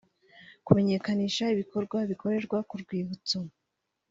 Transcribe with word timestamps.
kumenyekanisha 0.65 1.43
ibikorwa 1.53 1.97
bikorerwa 2.09 2.57
ku 2.69 2.75
rwibutso 2.81 3.37